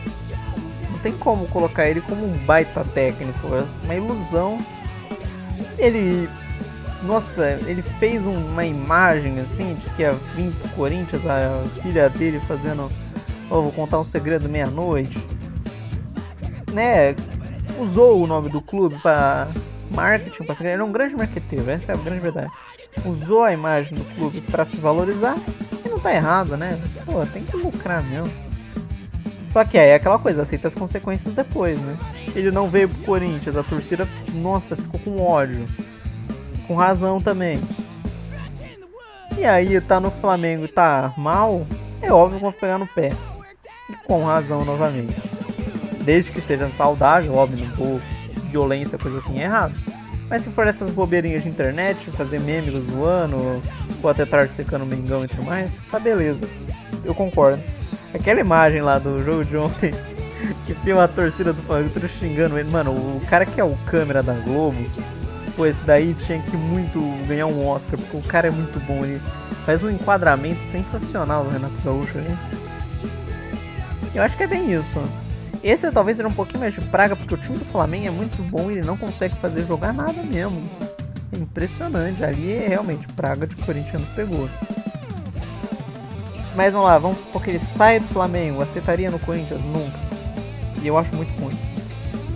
Não 0.91 0.99
tem 1.01 1.13
como 1.13 1.47
colocar 1.49 1.89
ele 1.89 2.01
como 2.01 2.25
um 2.25 2.33
baita 2.45 2.85
técnico, 2.85 3.55
é 3.55 3.65
uma 3.85 3.95
ilusão. 3.95 4.59
Ele. 5.79 6.29
Nossa, 7.03 7.61
ele 7.67 7.83
fez 7.83 8.25
uma 8.25 8.65
imagem 8.65 9.39
assim 9.39 9.75
de 9.75 9.91
que 9.91 10.03
ia 10.03 10.13
vir 10.35 10.51
pro 10.51 10.69
Corinthians, 10.71 11.23
a 11.27 11.63
filha 11.83 12.09
dele 12.09 12.41
fazendo. 12.41 12.91
Oh, 13.49 13.63
vou 13.63 13.73
contar 13.73 14.01
um 14.01 14.05
segredo 14.05 14.49
meia-noite. 14.49 15.23
Né? 16.73 17.15
Usou 17.79 18.23
o 18.23 18.27
nome 18.27 18.49
do 18.49 18.61
clube 18.61 18.99
para 19.03 19.49
marketing, 19.91 20.45
para 20.45 20.73
ele 20.73 20.83
é 20.83 20.85
um 20.85 20.91
grande 20.91 21.15
marqueteiro, 21.15 21.71
essa 21.71 21.93
é 21.93 21.95
a 21.95 21.99
grande 21.99 22.21
verdade 22.21 22.51
usou 23.05 23.43
a 23.43 23.53
imagem 23.53 23.97
do 23.97 24.05
clube 24.15 24.41
para 24.41 24.65
se 24.65 24.77
valorizar 24.77 25.37
tá 26.07 26.15
errado, 26.15 26.57
né? 26.57 26.79
Pô, 27.05 27.27
tem 27.27 27.43
que 27.43 27.57
lucrar 27.57 28.01
mesmo. 28.05 28.31
Só 29.51 29.65
que 29.65 29.77
aí 29.77 29.89
é 29.89 29.95
aquela 29.97 30.19
coisa, 30.19 30.43
aceita 30.43 30.69
as 30.69 30.75
consequências 30.75 31.35
depois, 31.35 31.81
né? 31.81 31.99
Ele 32.35 32.53
não 32.53 32.69
veio 32.69 32.89
pro 32.89 33.05
Corinthians, 33.05 33.57
a 33.57 33.63
torcida, 33.65 34.07
nossa, 34.33 34.77
ficou 34.77 35.01
com 35.01 35.21
ódio. 35.21 35.67
Com 36.69 36.77
razão 36.77 37.21
também. 37.21 37.61
E 39.37 39.45
aí 39.45 39.81
tá 39.81 39.99
no 39.99 40.11
Flamengo 40.11 40.65
e 40.65 40.69
tá 40.69 41.13
mal, 41.17 41.67
é 42.01 42.13
óbvio 42.13 42.39
que 42.39 42.45
vão 42.45 42.53
pegar 42.53 42.79
no 42.79 42.87
pé. 42.87 43.13
E 43.91 43.95
com 44.07 44.25
razão 44.25 44.65
novamente. 44.65 45.17
Desde 46.03 46.31
que 46.31 46.41
seja 46.41 46.69
saudável, 46.69 47.35
óbvio, 47.35 47.67
não 47.67 47.75
vou 47.75 48.01
violência, 48.51 48.97
coisa 48.97 49.19
assim, 49.19 49.41
é 49.41 49.45
errado. 49.45 49.75
Mas 50.29 50.43
se 50.43 50.51
for 50.51 50.67
essas 50.67 50.91
bobeirinhas 50.91 51.43
de 51.43 51.49
internet, 51.49 52.11
fazer 52.11 52.41
memes 52.41 52.75
zoando, 52.85 53.63
ou 54.03 54.11
até 54.11 54.25
tarde 54.25 54.55
secando 54.55 54.83
o 54.83 54.87
Mengão 54.87 55.25
e 55.25 55.29
tudo 55.29 55.45
mais, 55.45 55.73
tá 55.91 55.99
beleza. 55.99 56.45
Eu 57.05 57.15
concordo. 57.15 57.63
Aquela 58.13 58.41
imagem 58.41 58.83
lá 58.83 58.99
do 58.99 59.23
jogo 59.23 59.45
de 59.45 59.57
ontem, 59.57 59.93
que 60.67 60.75
filma 60.75 61.05
a 61.05 61.09
torcida 61.09 61.53
do 61.53 61.63
Flamengo 61.63 62.09
xingando 62.09 62.59
ele. 62.59 62.71
Mano, 62.71 62.91
o 62.91 63.23
cara 63.29 63.47
que 63.47 63.61
é 63.61 63.65
o 63.65 63.77
câmera 63.87 64.23
da 64.23 64.33
Globo, 64.33 64.85
pô, 65.55 65.65
esse 65.65 65.83
daí 65.85 66.15
tinha 66.27 66.41
que 66.41 66.57
muito 66.57 67.01
ganhar 67.27 67.47
um 67.47 67.67
Oscar, 67.67 67.99
porque 67.99 68.17
o 68.17 68.23
cara 68.23 68.49
é 68.49 68.51
muito 68.51 68.81
bom. 68.85 69.05
Ele 69.05 69.21
faz 69.65 69.83
um 69.85 69.91
enquadramento 69.91 70.61
sensacional 70.67 71.45
do 71.45 71.51
Renato 71.51 71.75
Gaúcho 71.85 72.19
ali. 72.19 72.37
Eu 74.13 74.23
acho 74.23 74.37
que 74.37 74.43
é 74.43 74.47
bem 74.47 74.73
isso. 74.73 75.01
Esse 75.63 75.91
talvez 75.91 76.17
seja 76.17 76.29
um 76.29 76.35
pouquinho 76.35 76.61
mais 76.61 76.75
de 76.75 76.81
praga, 76.83 77.17
porque 77.17 77.35
o 77.35 77.39
time 77.39 77.59
do 77.59 77.65
Flamengo 77.67 78.07
é 78.07 78.11
muito 78.11 78.43
bom 78.51 78.71
e 78.71 78.79
ele 78.79 78.87
não 78.87 78.97
consegue 78.97 79.35
fazer 79.37 79.65
jogar 79.65 79.93
nada 79.93 80.23
mesmo. 80.23 80.63
É 81.33 81.39
impressionante. 81.39 82.25
Ali 82.25 82.53
é 82.53 82.69
realmente 82.69 83.07
praga 83.09 83.47
de 83.47 83.57
Corinthians 83.57 84.03
pegou. 84.15 84.49
Mas 86.55 86.73
vamos 86.73 86.89
lá, 86.89 86.99
vamos 86.99 87.19
supor 87.19 87.43
que 87.43 87.51
ele 87.51 87.59
sai 87.59 88.01
do 88.01 88.09
Flamengo, 88.09 88.63
aceitaria 88.63 89.11
no 89.11 89.19
Corinthians? 89.19 89.63
Nunca. 89.63 89.99
E 90.83 90.87
eu 90.87 90.97
acho 90.97 91.15
muito 91.15 91.31
ruim. 91.39 91.57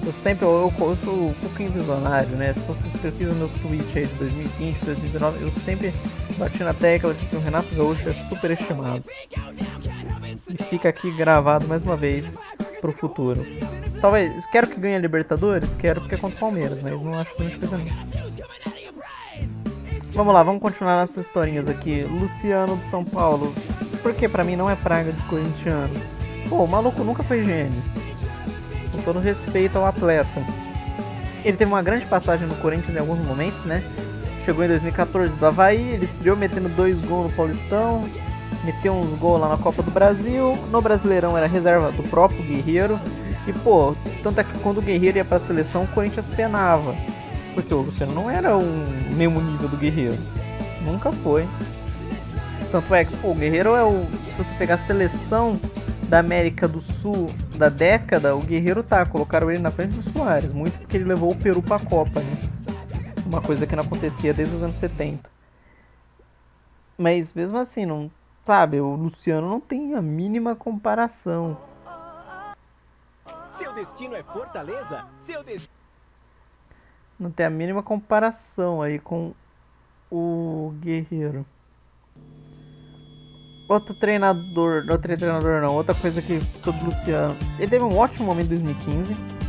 Eu 0.04 0.12
sempre, 0.14 0.44
eu, 0.44 0.72
eu, 0.78 0.96
sou 0.96 1.28
um 1.28 1.34
pouquinho 1.34 1.70
visionário, 1.70 2.30
né? 2.30 2.52
Se 2.52 2.60
vocês 2.60 2.90
pesquisam 3.00 3.34
meus 3.34 3.52
tweets 3.52 3.96
aí 3.96 4.06
de 4.06 4.14
2020, 4.14 4.84
2019, 4.84 5.42
eu 5.42 5.52
sempre 5.62 5.94
bati 6.38 6.62
na 6.62 6.74
tecla 6.74 7.14
de 7.14 7.24
que 7.26 7.36
o 7.36 7.40
Renato 7.40 7.74
Gaúcho 7.74 8.08
é 8.08 8.12
super 8.12 8.50
estimado. 8.50 9.04
E 10.48 10.62
fica 10.64 10.88
aqui 10.88 11.10
gravado 11.12 11.68
mais 11.68 11.82
uma 11.82 11.96
vez 11.96 12.36
pro 12.80 12.92
futuro. 12.92 13.44
Talvez, 14.00 14.44
quero 14.46 14.66
que 14.66 14.80
ganhe 14.80 14.96
a 14.96 14.98
Libertadores? 14.98 15.74
Quero 15.74 16.00
porque 16.00 16.14
é 16.14 16.18
contra 16.18 16.36
o 16.36 16.40
Palmeiras, 16.40 16.80
mas 16.82 16.92
não 16.92 17.18
acho 17.18 17.34
que 17.34 17.44
não 17.44 17.50
coisa 17.58 17.78
não. 17.78 17.86
Vamos 20.12 20.34
lá, 20.34 20.42
vamos 20.42 20.60
continuar 20.60 21.00
nossas 21.00 21.26
historinhas 21.26 21.68
aqui. 21.68 22.02
Luciano 22.02 22.76
do 22.76 22.84
São 22.86 23.04
Paulo. 23.04 23.54
Porque 24.02 24.28
pra 24.28 24.42
mim 24.42 24.56
não 24.56 24.68
é 24.68 24.74
praga 24.74 25.12
de 25.12 25.22
corintiano. 25.24 25.94
Pô, 26.48 26.64
o 26.64 26.68
maluco 26.68 27.04
nunca 27.04 27.22
foi 27.22 27.44
gênio. 27.44 27.82
Com 28.92 29.02
todo 29.02 29.20
respeito 29.20 29.78
ao 29.78 29.86
atleta. 29.86 30.42
Ele 31.44 31.56
teve 31.56 31.70
uma 31.70 31.82
grande 31.82 32.06
passagem 32.06 32.46
no 32.46 32.56
Corinthians 32.56 32.96
em 32.96 32.98
alguns 32.98 33.24
momentos, 33.24 33.64
né? 33.64 33.82
Chegou 34.44 34.64
em 34.64 34.68
2014 34.68 35.36
do 35.36 35.46
Havaí, 35.46 35.92
ele 35.92 36.04
estreou 36.04 36.36
metendo 36.36 36.68
dois 36.70 36.98
gols 37.00 37.30
no 37.30 37.36
Paulistão, 37.36 38.08
meteu 38.64 38.92
uns 38.92 39.18
gols 39.18 39.40
lá 39.40 39.48
na 39.48 39.56
Copa 39.56 39.82
do 39.82 39.90
Brasil. 39.90 40.56
No 40.70 40.80
Brasileirão 40.80 41.36
era 41.36 41.46
reserva 41.46 41.90
do 41.92 42.02
próprio 42.04 42.42
Guerreiro. 42.42 42.98
E 43.46 43.52
pô, 43.52 43.94
tanto 44.22 44.40
é 44.40 44.44
que 44.44 44.58
quando 44.58 44.78
o 44.78 44.82
Guerreiro 44.82 45.18
ia 45.18 45.24
pra 45.24 45.40
seleção, 45.40 45.84
o 45.84 45.88
Corinthians 45.88 46.26
penava. 46.26 46.94
Porque 47.54 47.72
o 47.72 47.82
Luciano 47.82 48.14
não 48.14 48.30
era 48.30 48.56
o 48.56 48.64
mesmo 49.14 49.40
nível 49.40 49.68
do 49.68 49.76
Guerreiro. 49.76 50.18
Nunca 50.82 51.10
foi. 51.12 51.48
Tanto 52.70 52.94
é 52.94 53.04
que, 53.04 53.16
pô, 53.16 53.30
o 53.30 53.34
Guerreiro 53.34 53.74
é 53.74 53.82
o. 53.82 54.02
Se 54.02 54.44
você 54.44 54.54
pegar 54.54 54.74
a 54.74 54.78
seleção 54.78 55.58
da 56.08 56.18
América 56.18 56.68
do 56.68 56.80
Sul 56.80 57.32
da 57.56 57.68
década, 57.68 58.36
o 58.36 58.40
Guerreiro 58.40 58.82
tá. 58.82 59.04
Colocaram 59.04 59.50
ele 59.50 59.60
na 59.60 59.70
frente 59.70 59.96
do 59.96 60.02
Soares. 60.02 60.52
Muito 60.52 60.78
porque 60.78 60.96
ele 60.96 61.04
levou 61.04 61.32
o 61.32 61.36
Peru 61.36 61.60
pra 61.60 61.78
Copa, 61.78 62.20
né? 62.20 62.36
Uma 63.26 63.40
coisa 63.40 63.66
que 63.66 63.74
não 63.74 63.82
acontecia 63.82 64.32
desde 64.32 64.54
os 64.54 64.62
anos 64.62 64.76
70. 64.76 65.28
Mas 66.96 67.32
mesmo 67.32 67.58
assim, 67.58 67.86
não. 67.86 68.10
Sabe, 68.50 68.80
o 68.80 68.96
Luciano 68.96 69.48
não 69.48 69.60
tem 69.60 69.94
a 69.94 70.02
mínima 70.02 70.56
comparação. 70.56 71.56
Seu 73.56 73.72
destino 73.72 74.16
é 74.16 74.24
Fortaleza? 74.24 75.04
Seu 75.24 75.44
destino 75.44 75.72
não 77.16 77.30
tem 77.30 77.46
a 77.46 77.50
mínima 77.50 77.80
comparação 77.80 78.82
aí 78.82 78.98
com 78.98 79.32
o 80.10 80.74
Guerreiro. 80.80 81.46
Outro 83.68 83.94
treinador, 83.94 84.84
outro 84.90 85.16
treinador 85.16 85.60
não, 85.60 85.76
outra 85.76 85.94
coisa 85.94 86.20
que 86.20 86.40
sobre 86.64 86.82
o 86.82 86.86
Luciano. 86.86 87.36
Ele 87.56 87.70
teve 87.70 87.84
um 87.84 87.96
ótimo 87.96 88.26
momento 88.26 88.46
em 88.46 88.58
2015. 88.58 89.39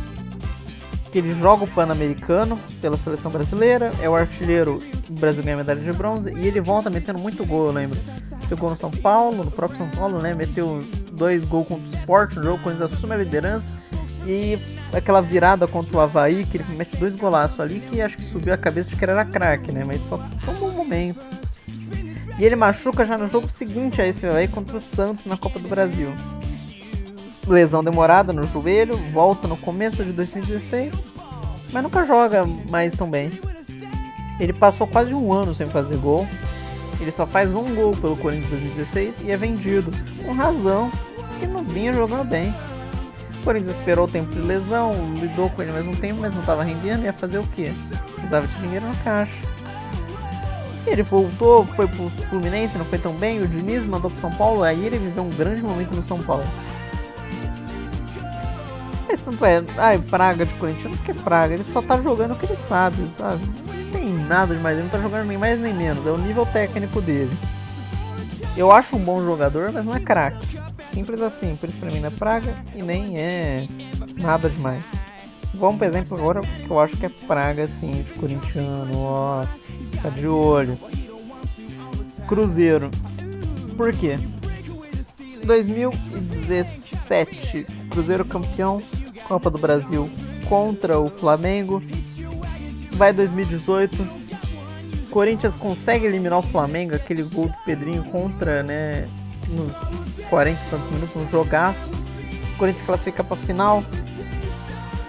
Que 1.12 1.18
ele 1.18 1.34
joga 1.34 1.64
o 1.64 1.68
Pan-Americano 1.68 2.58
pela 2.80 2.96
seleção 2.96 3.30
brasileira, 3.30 3.92
é 4.00 4.08
o 4.08 4.16
artilheiro, 4.16 4.82
o 5.08 5.12
Brasil 5.12 5.44
ganha 5.44 5.58
medalha 5.58 5.80
de 5.80 5.92
bronze 5.92 6.30
e 6.34 6.46
ele 6.46 6.60
volta 6.60 6.88
metendo 6.88 7.18
muito 7.18 7.44
gol, 7.44 7.66
eu 7.66 7.72
lembro. 7.72 7.98
Meteu 8.40 8.56
gol 8.56 8.70
no 8.70 8.76
São 8.76 8.90
Paulo, 8.90 9.44
no 9.44 9.50
próprio 9.50 9.78
São 9.78 9.88
Paulo, 9.90 10.20
né? 10.20 10.34
Meteu 10.34 10.82
dois 11.12 11.44
gols 11.44 11.68
contra 11.68 11.86
o 11.86 12.00
Sport 12.00 12.36
no 12.36 12.42
jogo, 12.42 12.62
quando 12.62 12.80
eles 12.80 12.92
assumem 12.92 13.18
a 13.18 13.22
liderança 13.22 13.68
e 14.26 14.58
aquela 14.92 15.20
virada 15.20 15.66
contra 15.66 15.96
o 15.96 16.00
Havaí, 16.00 16.44
que 16.44 16.56
ele 16.56 16.64
mete 16.74 16.96
dois 16.96 17.14
golaços 17.14 17.60
ali, 17.60 17.80
que 17.80 18.00
acho 18.00 18.16
que 18.16 18.24
subiu 18.24 18.54
a 18.54 18.58
cabeça 18.58 18.88
de 18.90 18.96
que 18.96 19.04
era 19.04 19.24
craque, 19.24 19.70
né? 19.72 19.84
Mas 19.84 20.00
só 20.08 20.18
tomou 20.44 20.70
um 20.70 20.72
momento. 20.72 21.20
E 22.38 22.44
ele 22.44 22.56
machuca 22.56 23.04
já 23.04 23.18
no 23.18 23.26
jogo 23.26 23.48
seguinte 23.48 24.00
a 24.00 24.06
esse 24.06 24.26
Havaí 24.26 24.48
contra 24.48 24.76
o 24.76 24.80
Santos 24.80 25.26
na 25.26 25.36
Copa 25.36 25.58
do 25.58 25.68
Brasil. 25.68 26.08
Lesão 27.46 27.82
demorada 27.82 28.32
no 28.32 28.46
joelho, 28.46 28.96
volta 29.12 29.48
no 29.48 29.56
começo 29.56 30.04
de 30.04 30.12
2016, 30.12 30.94
mas 31.72 31.82
nunca 31.82 32.04
joga 32.04 32.46
mais 32.70 32.96
tão 32.96 33.10
bem. 33.10 33.30
Ele 34.38 34.52
passou 34.52 34.86
quase 34.86 35.14
um 35.14 35.32
ano 35.32 35.54
sem 35.54 35.68
fazer 35.68 35.96
gol. 35.96 36.26
Ele 37.00 37.10
só 37.10 37.26
faz 37.26 37.52
um 37.52 37.74
gol 37.74 37.96
pelo 37.96 38.16
Corinthians 38.16 38.50
2016 38.50 39.14
e 39.24 39.30
é 39.32 39.36
vendido. 39.36 39.90
Com 40.24 40.32
razão, 40.32 40.90
que 41.40 41.46
não 41.46 41.64
vinha 41.64 41.92
jogando 41.92 42.24
bem. 42.24 42.54
O 43.40 43.44
Corinthians 43.44 43.76
esperou 43.76 44.04
o 44.04 44.08
tempo 44.08 44.32
de 44.32 44.38
lesão, 44.38 44.92
lidou 45.16 45.50
com 45.50 45.62
ele 45.62 45.72
ao 45.72 45.78
mesmo 45.78 45.96
tempo, 45.96 46.20
mas 46.20 46.32
não 46.32 46.40
estava 46.40 46.62
rendendo, 46.62 47.04
ia 47.04 47.12
fazer 47.12 47.38
o 47.38 47.46
quê? 47.48 47.72
Precisava 48.14 48.46
de 48.46 48.54
dinheiro 48.58 48.86
na 48.86 48.94
caixa. 49.02 49.36
Ele 50.86 51.02
voltou, 51.02 51.64
foi 51.66 51.88
pro 51.88 52.08
Fluminense, 52.28 52.78
não 52.78 52.84
foi 52.84 52.98
tão 52.98 53.12
bem, 53.14 53.42
o 53.42 53.48
Diniz 53.48 53.84
mandou 53.84 54.10
pro 54.10 54.20
São 54.20 54.30
Paulo, 54.32 54.62
aí 54.62 54.84
ele 54.84 54.98
viveu 54.98 55.24
um 55.24 55.30
grande 55.30 55.62
momento 55.62 55.94
no 55.94 56.02
São 56.04 56.22
Paulo. 56.22 56.44
Mas 59.12 59.20
tanto 59.20 59.44
é, 59.44 59.62
ai, 59.76 59.98
praga 59.98 60.46
de 60.46 60.54
Corinthians, 60.54 60.96
não 60.96 61.04
que 61.04 61.10
é 61.10 61.14
praga, 61.14 61.52
ele 61.52 61.64
só 61.64 61.82
tá 61.82 62.00
jogando 62.00 62.32
o 62.32 62.36
que 62.36 62.46
ele 62.46 62.56
sabe, 62.56 63.06
sabe? 63.10 63.44
Não 63.44 63.90
tem 63.90 64.08
nada 64.08 64.54
demais, 64.54 64.74
ele 64.74 64.84
não 64.84 64.90
tá 64.90 64.98
jogando 64.98 65.26
nem 65.26 65.36
mais 65.36 65.60
nem 65.60 65.74
menos, 65.74 66.06
é 66.06 66.10
o 66.10 66.16
nível 66.16 66.46
técnico 66.46 67.02
dele. 67.02 67.30
Eu 68.56 68.72
acho 68.72 68.96
um 68.96 69.04
bom 69.04 69.22
jogador, 69.22 69.70
mas 69.70 69.84
não 69.84 69.94
é 69.94 70.00
craque. 70.00 70.58
Simples 70.88 71.20
assim, 71.20 71.54
por 71.56 71.68
isso 71.68 71.76
pra 71.76 71.90
mim 71.90 72.00
não 72.00 72.08
é 72.08 72.10
praga 72.10 72.56
e 72.74 72.82
nem 72.82 73.18
é 73.18 73.66
nada 74.16 74.48
demais. 74.48 74.86
Vamos 75.52 75.76
por 75.76 75.86
exemplo 75.86 76.16
agora 76.16 76.40
que 76.40 76.70
eu 76.70 76.80
acho 76.80 76.96
que 76.96 77.04
é 77.04 77.10
praga 77.10 77.64
assim, 77.64 78.02
de 78.02 78.14
corintiano, 78.14 78.96
ó, 78.96 79.44
tá 80.00 80.08
de 80.08 80.26
olho. 80.26 80.78
Cruzeiro. 82.26 82.90
Por 83.76 83.94
quê? 83.94 84.18
2017, 85.44 87.66
Cruzeiro 87.90 88.24
campeão, 88.24 88.82
Copa 89.22 89.50
do 89.50 89.58
Brasil 89.58 90.08
contra 90.48 90.98
o 90.98 91.08
Flamengo. 91.10 91.82
Vai 92.92 93.12
2018, 93.12 93.96
Corinthians 95.12 95.54
consegue 95.56 96.06
eliminar 96.06 96.38
o 96.38 96.42
Flamengo, 96.42 96.96
aquele 96.96 97.22
gol 97.22 97.46
do 97.46 97.54
Pedrinho 97.64 98.02
contra, 98.04 98.62
né, 98.62 99.06
nos 99.48 99.72
40 100.28 100.58
e 100.58 100.70
tantos 100.70 100.90
minutos, 100.90 101.16
um 101.16 101.28
jogaço. 101.28 101.80
Corinthians 102.56 102.86
classifica 102.86 103.22
para 103.22 103.36
final. 103.36 103.84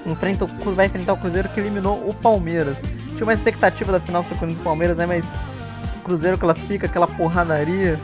Enfrenta, 0.06 0.46
vai 0.46 0.88
enfrentar 0.88 1.14
o 1.14 1.18
Cruzeiro 1.18 1.48
que 1.50 1.60
eliminou 1.60 2.10
o 2.10 2.14
Palmeiras. 2.14 2.82
Tinha 3.16 3.24
uma 3.24 3.34
expectativa 3.34 3.92
da 3.92 4.00
final 4.00 4.24
ser 4.24 4.36
Corinthians 4.36 4.62
e 4.62 4.64
Palmeiras, 4.64 4.98
né? 4.98 5.06
Mas 5.06 5.32
o 5.98 6.02
Cruzeiro 6.04 6.38
classifica 6.38 6.88
aquela 6.88 7.08
porradaria. 7.08 8.00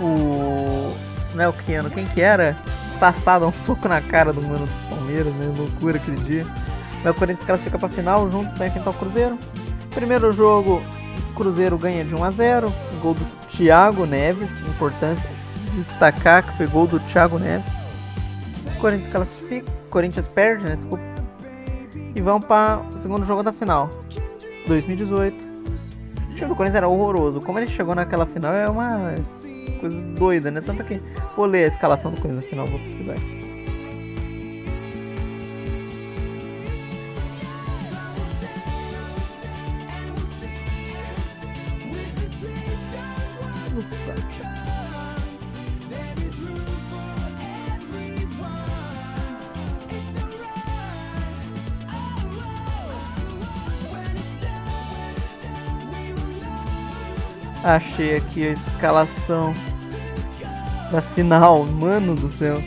O. 0.00 0.94
Né, 1.34 1.46
o 1.46 1.52
Keno, 1.52 1.90
quem 1.90 2.06
que 2.06 2.22
era? 2.22 2.56
Sassado, 2.98 3.46
um 3.46 3.52
soco 3.52 3.86
na 3.88 4.00
cara 4.00 4.32
do 4.32 4.40
mano 4.40 4.66
do 4.66 4.95
Palmeiras, 5.06 5.32
né? 5.34 5.54
Loucura 5.56 5.96
aquele 5.96 6.16
dia. 6.16 6.46
Mas 7.04 7.14
o 7.14 7.18
Corinthians 7.18 7.46
classifica 7.46 7.78
pra 7.78 7.88
final 7.88 8.28
junto, 8.30 8.52
vai 8.58 8.68
enfrentar 8.68 8.90
o 8.90 8.94
Cruzeiro. 8.94 9.38
Primeiro 9.94 10.32
jogo, 10.32 10.82
o 11.30 11.34
Cruzeiro 11.34 11.78
ganha 11.78 12.04
de 12.04 12.14
1 12.14 12.24
a 12.24 12.30
0 12.30 12.72
Gol 13.00 13.14
do 13.14 13.24
Thiago 13.50 14.04
Neves, 14.04 14.50
importante 14.60 15.28
destacar 15.74 16.42
que 16.42 16.56
foi 16.56 16.66
gol 16.66 16.86
do 16.86 16.98
Thiago 17.00 17.38
Neves. 17.38 17.70
Corinthians 18.80 19.10
classifica, 19.10 19.70
Corinthians 19.88 20.26
perde, 20.26 20.64
né? 20.64 20.76
Desculpa. 20.76 21.04
E 22.14 22.20
vamos 22.20 22.46
para 22.46 22.80
o 22.80 22.98
segundo 22.98 23.24
jogo 23.24 23.42
da 23.42 23.52
final. 23.52 23.88
2018. 24.66 25.46
O 26.30 26.34
time 26.34 26.48
do 26.48 26.56
Corinthians 26.56 26.74
era 26.74 26.88
horroroso. 26.88 27.40
Como 27.40 27.58
ele 27.58 27.68
chegou 27.68 27.94
naquela 27.94 28.26
final 28.26 28.52
é 28.52 28.68
uma 28.68 29.14
coisa 29.80 29.98
doida, 30.18 30.50
né? 30.50 30.60
Tanto 30.60 30.82
que 30.84 31.00
vou 31.36 31.46
ler 31.46 31.64
a 31.64 31.68
escalação 31.68 32.10
do 32.10 32.20
Corinthians 32.20 32.44
na 32.44 32.50
final, 32.50 32.66
vou 32.66 32.80
pesquisar. 32.80 33.14
Achei 57.66 58.14
aqui 58.14 58.46
a 58.46 58.52
escalação 58.52 59.52
da 60.92 61.02
final. 61.02 61.64
Mano 61.64 62.14
do 62.14 62.28
céu. 62.28 62.62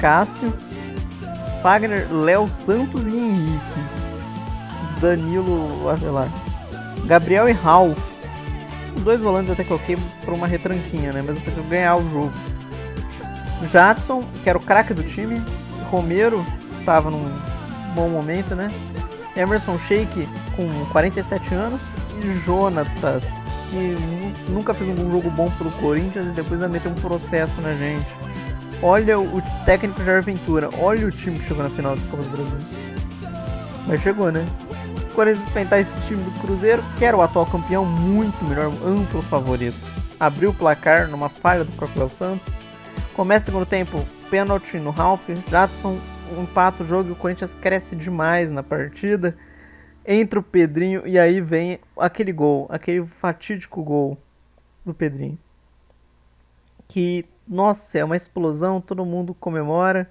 Cássio, 0.00 0.56
Fagner, 1.60 2.06
Léo 2.12 2.46
Santos 2.46 3.08
e 3.08 3.16
Henrique. 3.16 3.80
Danilo, 5.00 5.84
olha 5.84 6.10
lá. 6.12 6.28
Gabriel 7.06 7.48
e 7.48 7.52
Raul. 7.52 7.96
Os 8.96 9.02
dois 9.02 9.20
volantes 9.20 9.50
até 9.50 9.64
coloquei 9.64 9.98
por 10.24 10.32
uma 10.32 10.46
retranquinha, 10.46 11.12
né? 11.12 11.24
Mas 11.26 11.34
eu 11.34 11.42
preciso 11.42 11.66
ganhar 11.66 11.96
o 11.96 12.08
jogo. 12.08 12.32
Jadson, 13.72 14.22
que 14.44 14.48
era 14.48 14.56
o 14.56 14.62
craque 14.62 14.94
do 14.94 15.02
time. 15.02 15.42
Romero, 15.90 16.46
estava 16.78 17.10
num 17.10 17.34
bom 17.96 18.08
momento, 18.08 18.54
né? 18.54 18.70
Emerson 19.36 19.76
Sheik, 19.88 20.28
com 20.54 20.68
47 20.92 21.52
anos. 21.52 21.80
E 22.22 22.32
Jonatas, 22.44 23.24
que 23.70 24.50
nunca 24.50 24.74
fez 24.74 24.98
um 24.98 25.10
jogo 25.10 25.30
bom 25.30 25.50
pelo 25.52 25.70
Corinthians 25.72 26.26
e 26.26 26.30
depois 26.30 26.60
vai 26.60 26.68
meter 26.68 26.88
um 26.88 26.94
processo 26.94 27.60
na 27.60 27.72
gente. 27.72 28.06
Olha 28.82 29.18
o 29.18 29.42
técnico 29.64 30.02
Jair 30.04 30.22
Ventura, 30.22 30.68
olha 30.78 31.06
o 31.06 31.10
time 31.10 31.38
que 31.38 31.48
chegou 31.48 31.62
na 31.62 31.70
final 31.70 31.94
dessa 31.94 32.06
Copa 32.08 32.22
do 32.22 32.28
Brasil. 32.28 32.58
Mas 33.86 34.00
chegou, 34.02 34.30
né? 34.30 34.46
Corinthians 35.14 35.48
enfrentar 35.48 35.80
esse 35.80 35.96
time 36.06 36.22
do 36.22 36.30
Cruzeiro, 36.40 36.82
que 36.98 37.04
era 37.04 37.16
o 37.16 37.22
atual 37.22 37.46
campeão, 37.46 37.86
muito 37.86 38.44
melhor, 38.44 38.70
amplo 38.84 39.22
favorito. 39.22 39.78
Abriu 40.20 40.50
o 40.50 40.54
placar 40.54 41.08
numa 41.08 41.28
falha 41.28 41.64
do 41.64 41.74
próprio 41.74 42.10
Santos. 42.10 42.46
Começa 43.14 43.44
o 43.44 43.46
segundo 43.46 43.66
tempo, 43.66 44.06
pênalti 44.30 44.76
no 44.76 44.90
Ralph, 44.90 45.28
Jadson 45.50 45.98
empata 46.38 46.82
o 46.82 46.86
jogo 46.86 47.08
e 47.08 47.12
o 47.12 47.16
Corinthians 47.16 47.54
cresce 47.54 47.94
demais 47.94 48.50
na 48.50 48.62
partida. 48.62 49.36
Entra 50.06 50.38
o 50.38 50.42
Pedrinho 50.42 51.04
e 51.06 51.18
aí 51.18 51.40
vem 51.40 51.80
aquele 51.98 52.32
gol, 52.32 52.66
aquele 52.70 53.04
fatídico 53.04 53.82
gol 53.82 54.16
do 54.84 54.94
Pedrinho. 54.94 55.36
Que, 56.86 57.24
nossa, 57.48 57.98
é 57.98 58.04
uma 58.04 58.16
explosão, 58.16 58.80
todo 58.80 59.04
mundo 59.04 59.34
comemora. 59.34 60.08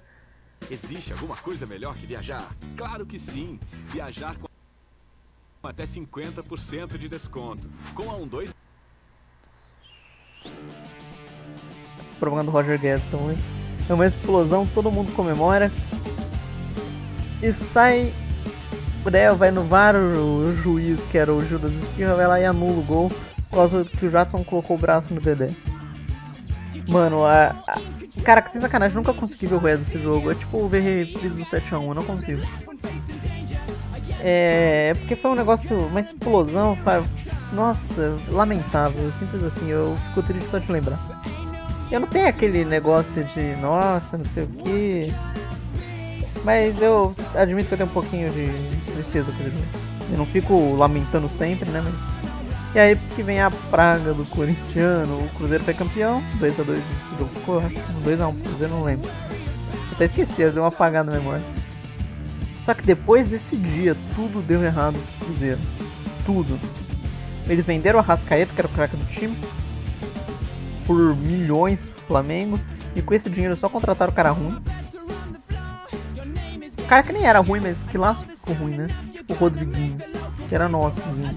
Existe 0.70 1.12
alguma 1.12 1.36
coisa 1.36 1.64
melhor 1.64 1.96
que 1.96 2.06
viajar? 2.06 2.54
Claro 2.76 3.06
que 3.06 3.18
sim! 3.18 3.58
Viajar 3.90 4.36
com 4.36 4.46
até 5.66 5.84
50% 5.84 6.98
de 6.98 7.08
desconto. 7.08 7.68
Com 7.94 8.10
a 8.10 8.18
12. 8.18 8.54
Propaganda 12.20 12.50
do 12.50 12.52
Roger 12.52 12.78
Guedes 12.78 13.04
também. 13.10 13.36
É 13.88 13.94
uma 13.94 14.06
explosão, 14.06 14.66
todo 14.66 14.90
mundo 14.90 15.12
comemora. 15.12 15.72
E 17.42 17.52
sai. 17.52 18.12
Daí 19.10 19.32
vai 19.34 19.50
no 19.50 19.62
VAR, 19.62 19.94
o, 19.94 20.54
juiz, 20.56 21.02
que 21.10 21.16
era 21.18 21.32
o 21.32 21.44
Judas 21.44 21.72
Espirra, 21.72 22.14
vai 22.14 22.26
lá 22.26 22.40
e 22.40 22.44
anula 22.44 22.78
o 22.78 22.82
gol 22.82 23.12
por 23.48 23.56
causa 23.56 23.84
que 23.84 24.06
o 24.06 24.10
Jadson 24.10 24.44
colocou 24.44 24.76
o 24.76 24.80
braço 24.80 25.12
no 25.14 25.20
Dedé. 25.20 25.50
Mano, 26.88 27.24
a, 27.24 27.54
a, 27.66 27.80
cara, 28.22 28.42
que 28.42 28.50
sem 28.50 28.60
sacanagem, 28.60 28.96
nunca 28.96 29.12
consegui 29.14 29.46
ver 29.46 29.54
o 29.54 29.58
resto 29.58 29.84
desse 29.84 29.98
jogo. 29.98 30.30
É 30.30 30.34
tipo 30.34 30.68
ver 30.68 30.80
reprise 30.80 31.34
do 31.34 31.44
7x1, 31.44 31.86
eu 31.86 31.94
não 31.94 32.04
consigo. 32.04 32.42
É. 34.20 34.94
Porque 34.98 35.16
foi 35.16 35.30
um 35.30 35.34
negócio, 35.34 35.76
uma 35.86 36.00
explosão, 36.00 36.76
nossa, 37.52 38.18
lamentável, 38.28 39.10
simples 39.18 39.42
assim, 39.42 39.68
eu 39.68 39.96
fico 40.08 40.22
triste 40.22 40.50
só 40.50 40.58
de 40.58 40.70
lembrar. 40.70 40.98
Eu 41.90 42.00
não 42.00 42.08
tenho 42.08 42.28
aquele 42.28 42.64
negócio 42.64 43.22
de, 43.24 43.56
nossa, 43.60 44.18
não 44.18 44.24
sei 44.24 44.44
o 44.44 44.48
que. 44.48 45.14
Mas 46.44 46.80
eu 46.80 47.14
admito 47.34 47.68
que 47.68 47.74
eu 47.74 47.78
tenho 47.78 47.90
um 47.90 47.92
pouquinho 47.92 48.30
de 48.30 48.75
tristeza 48.96 49.32
por 49.32 49.46
exemplo. 49.46 49.66
Eu 50.10 50.18
não 50.18 50.26
fico 50.26 50.74
lamentando 50.74 51.28
sempre, 51.28 51.68
né? 51.70 51.82
Mas. 51.84 51.94
E 52.74 52.78
aí 52.78 52.96
que 53.14 53.22
vem 53.22 53.40
a 53.40 53.50
praga 53.50 54.12
do 54.12 54.24
corintiano. 54.26 55.24
O 55.24 55.28
Cruzeiro 55.30 55.64
foi 55.64 55.74
campeão. 55.74 56.22
2x2 56.38 56.50
esse 56.50 57.18
jogo 57.18 57.30
ficou, 57.34 57.58
acho. 57.58 57.76
2x1 58.04 58.42
Cruzeiro, 58.42 58.72
não 58.72 58.84
lembro. 58.84 59.10
Até 59.92 60.04
esqueci, 60.04 60.48
deu 60.50 60.62
uma 60.62 60.68
apagada 60.68 61.10
na 61.10 61.18
memória. 61.18 61.44
Só 62.62 62.74
que 62.74 62.82
depois 62.82 63.28
desse 63.28 63.56
dia, 63.56 63.96
tudo 64.14 64.42
deu 64.42 64.62
errado 64.62 64.98
pro 65.18 65.26
Cruzeiro. 65.26 65.60
Tudo. 66.24 66.58
Eles 67.48 67.64
venderam 67.64 67.98
a 67.98 68.02
Rascaeta, 68.02 68.52
que 68.52 68.60
era 68.60 68.68
o 68.68 68.70
craque 68.70 68.96
do 68.96 69.06
time, 69.06 69.38
por 70.84 71.16
milhões 71.16 71.88
pro 71.88 72.02
Flamengo. 72.08 72.58
E 72.94 73.02
com 73.02 73.14
esse 73.14 73.30
dinheiro 73.30 73.56
só 73.56 73.68
contrataram 73.68 74.12
o 74.12 74.14
cara 74.14 74.30
ruim. 74.30 74.58
O 76.78 76.88
cara 76.88 77.02
que 77.02 77.12
nem 77.12 77.24
era 77.24 77.38
ruim, 77.40 77.60
mas 77.60 77.82
que 77.82 77.98
lá 77.98 78.16
ficou 78.46 78.54
ruim, 78.54 78.76
né? 78.76 78.88
Tipo 79.12 79.34
o 79.34 79.36
Rodriguinho, 79.36 79.98
que 80.48 80.54
era 80.54 80.68
nosso, 80.68 81.00
inclusive. 81.00 81.36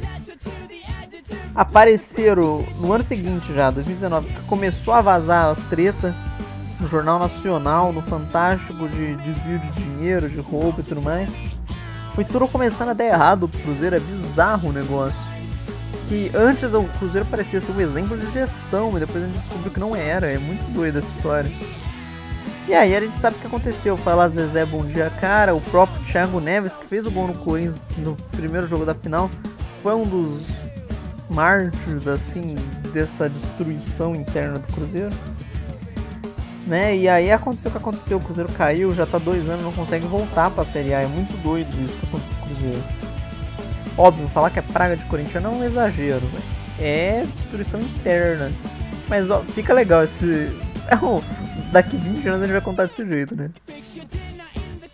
Apareceram 1.56 2.66
no 2.80 2.94
ano 2.94 3.04
seguinte 3.04 3.52
já, 3.54 3.72
2019, 3.72 4.28
que 4.28 4.42
começou 4.44 4.94
a 4.94 5.02
vazar 5.02 5.48
as 5.48 5.60
tretas 5.64 6.14
no 6.80 6.88
Jornal 6.88 7.20
Nacional, 7.20 7.92
no 7.92 8.02
Fantástico, 8.04 8.88
de 8.88 9.16
desvio 9.16 9.60
de 9.60 9.72
dinheiro, 9.72 10.30
de 10.30 10.40
roubo 10.40 10.80
e 10.80 10.84
tudo 10.84 11.02
mais. 11.02 11.32
Foi 12.14 12.24
tudo 12.24 12.48
começando 12.48 12.90
a 12.90 12.94
dar 12.94 13.06
errado 13.06 13.48
pro 13.48 13.60
Cruzeiro, 13.62 13.96
é 13.96 14.00
bizarro 14.00 14.70
o 14.70 14.74
negócio. 14.74 15.18
Que 16.08 16.32
antes 16.34 16.74
o 16.74 16.84
Cruzeiro 16.98 17.26
parecia 17.28 17.60
ser 17.60 17.72
um 17.72 17.82
exemplo 17.82 18.18
de 18.18 18.32
gestão, 18.32 18.92
mas 18.92 19.02
depois 19.02 19.24
a 19.24 19.28
gente 19.28 19.40
descobriu 19.40 19.72
que 19.72 19.80
não 19.80 19.96
era, 19.96 20.28
é 20.28 20.38
muito 20.38 20.64
doida 20.72 21.00
essa 21.00 21.10
história. 21.10 21.52
E 22.70 22.74
aí 22.76 22.96
a 22.96 23.02
gente 23.02 23.18
sabe 23.18 23.36
o 23.36 23.40
que 23.40 23.48
aconteceu. 23.48 23.98
Fala 23.98 24.30
Zezé, 24.30 24.64
bom 24.64 24.86
dia, 24.86 25.12
cara. 25.20 25.56
O 25.56 25.60
próprio 25.60 26.00
Thiago 26.06 26.40
Neves, 26.40 26.76
que 26.76 26.86
fez 26.86 27.04
o 27.04 27.10
gol 27.10 27.26
no 27.26 27.34
Corinthians 27.34 27.82
no 27.98 28.16
primeiro 28.30 28.68
jogo 28.68 28.86
da 28.86 28.94
final, 28.94 29.28
foi 29.82 29.96
um 29.96 30.04
dos 30.04 30.44
mártires, 31.32 32.08
assim, 32.08 32.54
dessa 32.94 33.28
destruição 33.28 34.14
interna 34.14 34.60
do 34.60 34.72
Cruzeiro. 34.72 35.10
Né? 36.68 36.96
E 36.96 37.10
aí 37.10 37.32
aconteceu 37.32 37.70
o 37.70 37.72
que 37.72 37.80
aconteceu. 37.80 38.20
O 38.20 38.22
Cruzeiro 38.22 38.54
caiu, 38.54 38.94
já 38.94 39.08
tá 39.08 39.18
dois 39.18 39.50
anos, 39.50 39.64
não 39.64 39.74
consegue 39.74 40.06
voltar 40.06 40.52
pra 40.52 40.64
Série 40.64 40.94
A. 40.94 41.02
É 41.02 41.08
muito 41.08 41.36
doido 41.42 41.76
isso 41.84 42.06
com 42.12 42.18
o 42.18 42.46
Cruzeiro. 42.46 42.84
Óbvio, 43.98 44.28
falar 44.28 44.52
que 44.52 44.60
é 44.60 44.62
praga 44.62 44.96
de 44.96 45.06
Corinthians 45.06 45.42
não 45.42 45.54
é 45.54 45.56
um 45.56 45.64
exagero, 45.66 46.28
véio. 46.28 46.44
É 46.80 47.26
destruição 47.34 47.82
interna. 47.82 48.52
Mas 49.08 49.28
ó, 49.28 49.42
fica 49.56 49.74
legal 49.74 50.04
esse. 50.04 50.56
É 50.92 50.96
um 50.96 51.22
daqui 51.72 51.98
20 51.98 52.28
anos 52.28 52.42
a 52.42 52.46
gente 52.46 52.54
vai 52.54 52.62
contar 52.62 52.86
desse 52.86 53.06
jeito, 53.06 53.36
né? 53.36 53.50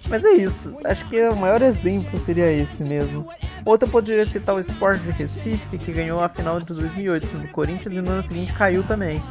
Mas 0.07 0.23
é 0.23 0.33
isso. 0.33 0.77
Acho 0.83 1.07
que 1.09 1.19
o 1.29 1.35
maior 1.35 1.61
exemplo 1.61 2.19
seria 2.19 2.51
esse 2.51 2.83
mesmo. 2.83 3.27
Outro 3.65 3.87
eu 3.87 3.91
poderia 3.91 4.25
citar 4.25 4.55
o 4.55 4.59
Sport 4.59 5.01
de 5.01 5.11
Recife, 5.11 5.77
que 5.77 5.91
ganhou 5.91 6.23
a 6.23 6.29
final 6.29 6.59
de 6.59 6.67
2008 6.67 7.37
no 7.37 7.47
Corinthians 7.49 7.93
e 7.93 8.01
no 8.01 8.11
ano 8.11 8.23
seguinte 8.23 8.53
caiu 8.53 8.83
também. 8.83 9.21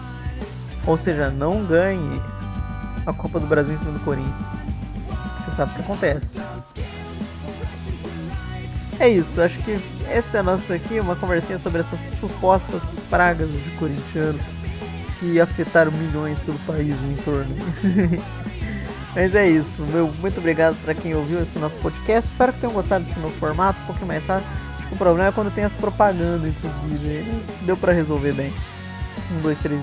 Ou 0.87 0.99
seja, 0.99 1.31
não 1.31 1.65
ganhe 1.65 2.21
a 3.07 3.13
Copa 3.13 3.39
do 3.39 3.47
Brasil 3.47 3.75
em 3.75 3.79
cima 3.79 3.93
do 3.93 4.01
Corinthians. 4.01 4.47
Você 5.45 5.57
sabe 5.57 5.73
o 5.73 5.75
que 5.77 5.83
acontece. 5.83 6.41
É 8.99 9.09
isso, 9.09 9.41
acho 9.41 9.59
que 9.63 9.79
essa 10.09 10.37
é 10.37 10.41
a 10.41 10.43
nossa 10.43 10.75
aqui, 10.75 11.01
uma 11.01 11.17
conversinha 11.17 11.59
sobre 11.59 11.81
essas 11.81 12.01
supostas 12.19 12.93
pragas 13.11 13.51
de 13.51 13.71
corintianos 13.79 14.43
que 15.19 15.41
afetaram 15.41 15.93
milhões 15.93 16.39
pelo 16.41 16.59
país 16.61 16.95
no 17.01 17.13
entorno. 17.13 17.55
Mas 19.15 19.35
é 19.35 19.49
isso, 19.49 19.83
meu 19.83 20.13
muito 20.21 20.39
obrigado 20.39 20.77
para 20.83 20.93
quem 20.93 21.15
ouviu 21.15 21.41
esse 21.41 21.59
nosso 21.59 21.79
podcast. 21.79 22.31
Espero 22.31 22.53
que 22.53 22.61
tenham 22.61 22.73
gostado 22.73 23.05
desse 23.05 23.19
novo 23.21 23.35
formato, 23.39 23.81
um 23.83 23.87
pouquinho 23.87 24.09
mais 24.09 24.27
rápido. 24.27 24.49
O 24.91 24.97
problema 24.97 25.29
é 25.29 25.33
quando 25.33 25.55
tem 25.55 25.65
as 25.65 25.77
propagandas 25.77 26.49
entre 26.49 26.67
os 26.67 27.01
vídeos. 27.01 27.47
Deu 27.63 27.77
para 27.77 27.93
resolver 27.93 28.33
bem. 28.33 28.53
Um, 29.31 29.41
dois, 29.41 29.59
três. 29.59 29.81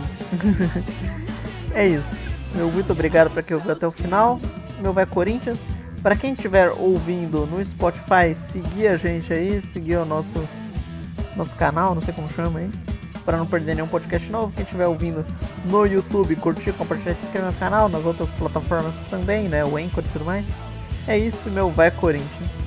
é 1.73 1.87
isso. 1.87 2.29
Meu 2.53 2.69
muito 2.69 2.91
obrigado 2.91 3.31
para 3.31 3.41
quem 3.41 3.55
ouviu 3.55 3.71
até 3.71 3.87
o 3.87 3.91
final. 3.91 4.39
Meu 4.81 4.91
vai 4.91 5.05
Corinthians. 5.05 5.59
Para 6.03 6.15
quem 6.15 6.33
estiver 6.33 6.69
ouvindo 6.69 7.45
no 7.45 7.63
Spotify, 7.63 8.35
seguir 8.35 8.87
a 8.87 8.97
gente 8.97 9.31
aí, 9.31 9.61
seguir 9.61 9.95
o 9.95 10.05
nosso 10.05 10.47
nosso 11.35 11.55
canal, 11.55 11.95
não 11.95 12.01
sei 12.01 12.13
como 12.13 12.29
chama 12.33 12.59
aí 12.59 12.69
para 13.25 13.37
não 13.37 13.45
perder 13.45 13.75
nenhum 13.75 13.87
podcast 13.87 14.29
novo. 14.31 14.53
Quem 14.53 14.63
estiver 14.63 14.87
ouvindo 14.87 15.25
no 15.65 15.85
YouTube, 15.85 16.35
curtir, 16.35 16.73
compartilhar, 16.73 17.15
se 17.15 17.25
inscrever 17.25 17.51
no 17.51 17.57
canal, 17.57 17.89
nas 17.89 18.05
outras 18.05 18.29
plataformas 18.31 18.95
também, 19.09 19.47
né? 19.47 19.63
O 19.63 19.77
Anchor 19.77 20.03
e 20.05 20.09
tudo 20.11 20.25
mais. 20.25 20.45
É 21.07 21.17
isso, 21.17 21.49
meu 21.49 21.69
vai 21.69 21.91
Corinthians. 21.91 22.60